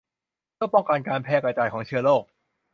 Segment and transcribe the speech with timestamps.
[0.55, 2.23] เพื่อป้องกันการแพร่กระจายของเชื้อโรค